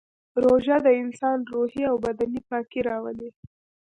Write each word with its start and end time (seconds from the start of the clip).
روژه 0.43 0.77
د 0.85 0.87
انسان 1.01 1.37
روحي 1.53 1.83
او 1.91 1.95
بدني 2.05 2.41
پاکي 2.49 2.81
راولي 2.87 3.29